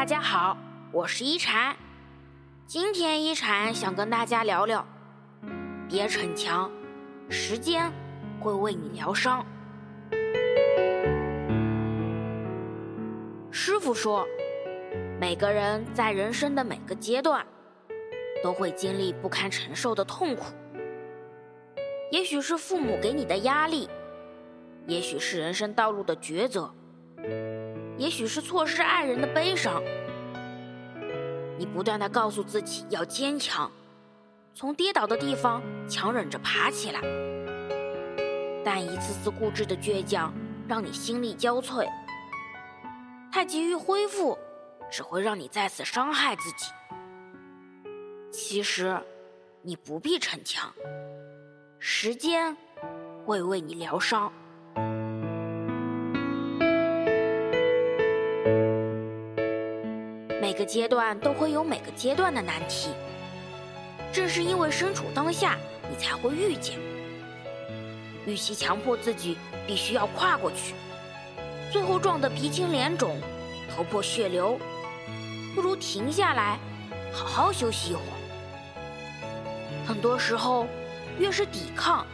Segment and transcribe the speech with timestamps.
[0.00, 0.56] 大家好，
[0.92, 1.76] 我是一禅。
[2.66, 4.82] 今天一禅想跟大家聊聊，
[5.90, 6.72] 别逞强，
[7.28, 7.92] 时间
[8.40, 9.44] 会为你疗伤。
[13.50, 14.26] 师傅说，
[15.20, 17.46] 每个人在人生的每个阶段，
[18.42, 20.46] 都会经历不堪承受的痛苦。
[22.10, 23.86] 也许是父母给你的压力，
[24.86, 26.72] 也许是人生道路的抉择。
[27.98, 29.82] 也许是错失爱人的悲伤，
[31.60, 33.70] 你不断的告诉自己要坚强，
[34.54, 37.02] 从跌倒的地方强忍着爬起来，
[38.64, 40.32] 但一次次固执的倔强
[40.66, 41.86] 让你心力交瘁，
[43.30, 44.38] 太急于恢复，
[44.90, 46.72] 只会让你再次伤害自己。
[48.32, 48.98] 其实，
[49.60, 50.72] 你不必逞强，
[51.78, 52.56] 时间
[53.26, 54.32] 会为你疗伤。
[60.50, 62.90] 每个阶段都会有每个阶段的难题，
[64.12, 65.56] 正是因为身处当下，
[65.88, 66.76] 你才会遇见。
[68.26, 70.74] 与其强迫自己必须要跨过去，
[71.70, 73.16] 最后撞得鼻青脸肿、
[73.72, 74.58] 头破血流，
[75.54, 76.58] 不如停下来，
[77.12, 78.18] 好好休息一会儿。
[79.86, 80.66] 很多时候，
[81.16, 82.04] 越是抵抗，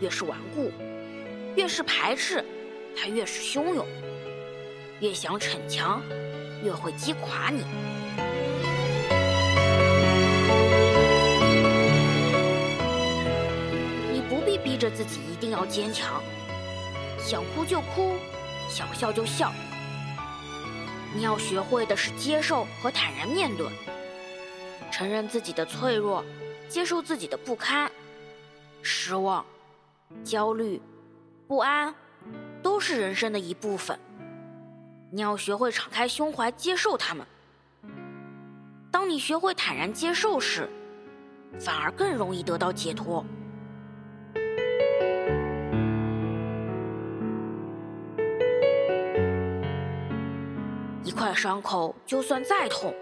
[0.00, 0.70] 越是顽固；
[1.56, 2.42] 越是排斥，
[2.96, 3.84] 它越是汹涌；
[5.00, 6.00] 越想逞强。
[6.62, 7.64] 越会击垮你。
[14.12, 16.22] 你不必逼着自己一定要坚强，
[17.18, 18.14] 想哭就哭，
[18.68, 19.52] 想笑就笑。
[21.14, 23.66] 你要学会的是接受和坦然面对，
[24.90, 26.24] 承认自己的脆弱，
[26.68, 27.90] 接受自己的不堪、
[28.80, 29.44] 失望、
[30.24, 30.80] 焦虑、
[31.46, 31.94] 不安，
[32.62, 33.98] 都是人生的一部分。
[35.14, 37.26] 你要学会敞开胸怀接受他们。
[38.90, 40.66] 当你学会坦然接受时，
[41.60, 43.22] 反而更容易得到解脱。
[51.04, 52.94] 一块伤口就算再痛，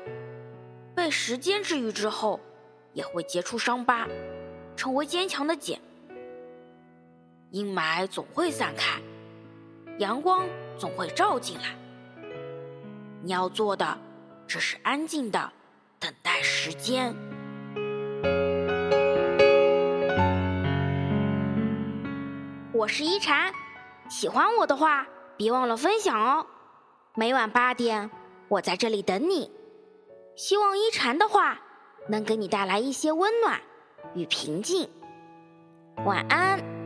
[0.97, 2.41] 被时间治愈之后，
[2.92, 4.09] 也会结出伤疤，
[4.75, 5.81] 成为坚强的茧。
[7.53, 9.00] 阴霾总会散开，
[9.98, 10.44] 阳光
[10.77, 11.77] 总会照进来。
[13.22, 13.98] 你要做的，
[14.47, 15.53] 只是安静的
[15.98, 17.14] 等待时间。
[22.72, 23.53] 我是一禅，
[24.09, 26.47] 喜欢我的话，别忘了分享哦。
[27.14, 28.10] 每晚八点，
[28.48, 29.53] 我在这里等你。
[30.34, 31.60] 希望一禅的话
[32.09, 33.60] 能给你带来一些温暖
[34.14, 34.88] 与平静。
[36.06, 36.79] 晚安。